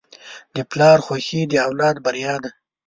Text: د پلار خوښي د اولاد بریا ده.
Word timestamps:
د 0.55 0.57
پلار 0.71 0.97
خوښي 1.05 1.41
د 1.47 1.53
اولاد 1.67 1.95
بریا 2.05 2.35
ده. 2.43 2.51